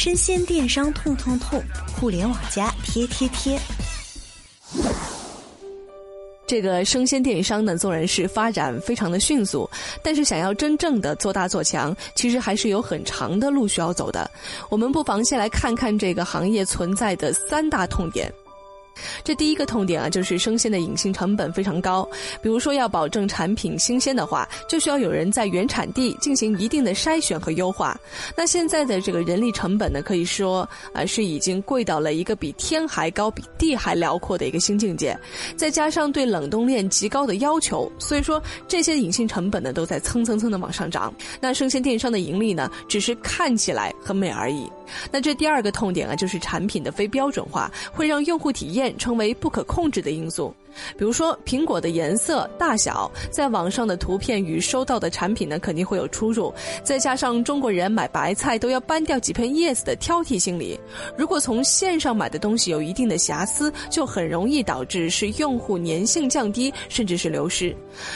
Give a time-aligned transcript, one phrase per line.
[0.00, 1.60] 生鲜电商痛痛痛，
[1.96, 3.58] 互联网加贴贴贴。
[6.46, 9.68] 这个生鲜电商呢，纵然是发展非常的迅速，
[10.00, 14.30] 但是想要真正的做大做强，其实还是有很长的路需要走的。
[14.70, 18.32] 我们不妨先来看看这个行业存在的三大痛点。
[19.24, 22.08] 这第一个痛点啊，就是生鲜的隐性成本非常高。
[22.42, 27.98] 比如说，要保证产品新鲜的话，就需要有人在原产地进行一定的筛选和优化。
[28.36, 35.18] 那现在的这个人力成本呢，可以说啊是已经贵到了一个比天还高、比地还辽阔的一个新境界。
[35.56, 41.12] 再加上对冷冻链极高的要求，所以说这些隐性成本呢都在蹭蹭蹭的往上涨。
[41.40, 44.68] 那生鲜电商的盈利呢，只是看起来很美而已。
[45.10, 50.54] 那这第二个痛点啊，就是产品的非标准化，会让用户体验成为不可控制的因素。
[50.96, 56.52] 比如说，苹果的颜色、大小，在网上的图片与收到的产品呢，肯定会有出入。
[56.82, 60.78] 再加上中国人买白菜都要掰掉几片叶子的挑剔心理，
[61.16, 67.74] 如果从线上买的东西有一定的瑕疵，就很容易导致是用户粘性降低，甚至是流失。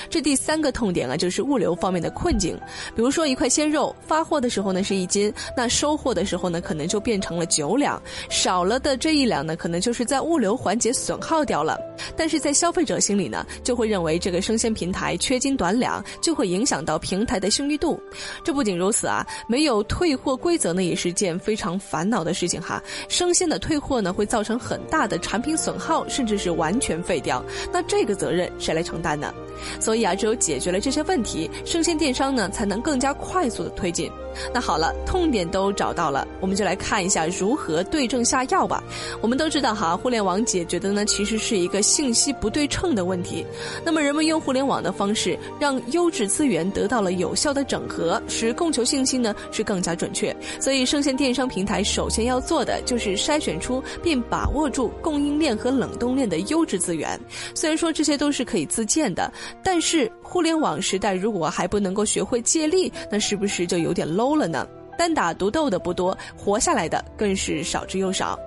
[0.09, 2.59] 这第三个痛点啊，就是物流方面的困境。
[2.95, 11.79] 比如说，一块鲜肉发货的时候呢是一斤，那收货的时候呢可能就变成了九两，少了的这一两呢，可能就是在物流环节损耗掉了。
[12.17, 18.03] 但是在消费者心里呢，就会认为这个生鲜平台缺斤短两，就会影响到平台的信誉度。
[18.43, 22.83] 这不仅如此啊，没有退货规则呢，也是件非常烦恼的事情哈。
[23.09, 27.43] 生鲜的退货呢，会造成很大的产品损耗，甚至是完全废掉。
[27.73, 29.33] 那这个责任谁来承担呢？
[29.81, 34.11] 所以啊，只有解决了这些问题，生鲜电商呢才能更加快速的推进。
[34.55, 38.83] 那好了，痛点都找到了，我们就来看一下如何对症下药吧。
[39.21, 43.45] 我们都知道哈，互联网解决的呢其实是一个信息不对称的问题。
[43.85, 50.35] 那么人们用互联网的方式，让优质资源得到了有效的整合，使供求信息呢是更加准确。
[50.59, 57.21] 所以生鲜电商平台首先要做的就是筛选出并把握住供应链和冷冻链的优质资源。
[57.55, 59.31] 虽然说这些都是可以自建的，
[59.63, 64.67] 但是互联网时代如果还不能够学会借力，那是不是就有点 low 了呢？
[64.99, 68.39] 单打独斗的不多，活下来的更是少之又少。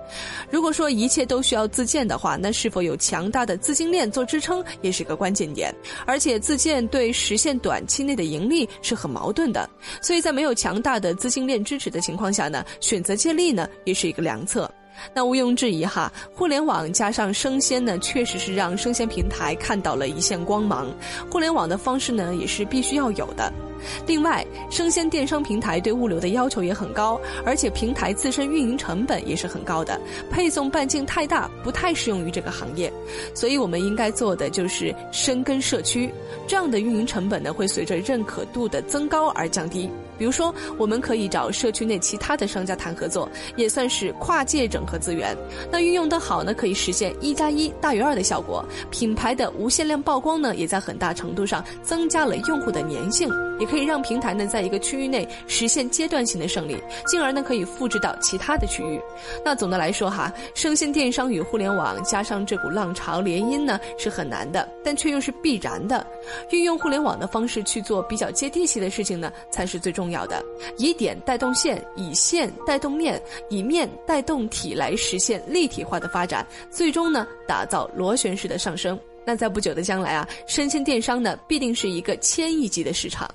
[0.48, 5.74] 如果说一切都需要自建的话，那是否有强大的资金链做支撑，也是个关键点。
[6.06, 9.68] 而且自建对实现短期内的盈利是很矛盾的，
[10.00, 14.70] 所以在没有强大的资金链支持的情况下呢，选择借力呢，也是一个良策。
[15.14, 20.92] 那毋庸置疑哈，互联网加上生鲜呢，确实是让生鲜平台看到了一线光芒。
[21.30, 23.52] 互联网的方式呢，也是必须要有的。
[24.06, 32.92] 另外，生鲜电商平台对物流的要求也很高，而且平台自身运营成本也是很高的，配送半径太大，不太适用于这个行业。
[33.34, 36.10] 所以，我们应该做的就是深耕社区，
[36.48, 39.88] 这样的运营成本呢，会随着认可度的增高而降低。
[40.18, 45.36] 比如说，我们可以找社区内其他的商家谈合作，也算是跨界整合资源。
[45.70, 48.64] 那运用的好呢，可以实现一加一大于二的效果。
[48.90, 53.28] 品牌的无限量曝光呢，也在很大程度上增加了用户的粘性，
[53.60, 58.98] 也可以让平台呢在一个区域内实现阶段性的胜利，进而呢可以复制到其他的区域。
[59.44, 66.06] 那总的来说哈，生鲜电商与互联网加上这股浪潮联姻呢是很难的，但却又是必然的。
[66.50, 70.06] 运用互联网的方式去做比较接地气的事情呢，才是最重。
[70.06, 70.40] 要的，
[70.78, 78.96] 以点带动线，以线带动面，以面带动体，来实现立体化的发展，最终呢，打造螺旋式的上升。
[79.24, 83.28] 那在不久的将来啊，生鲜电商呢，必定是一个千亿级的市场。